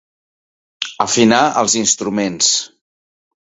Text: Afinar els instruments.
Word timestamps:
Afinar 1.05 1.43
els 1.63 1.77
instruments. 1.83 2.51